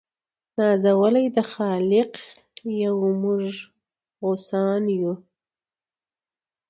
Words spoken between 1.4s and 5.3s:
خالق یو موږ غوثان یو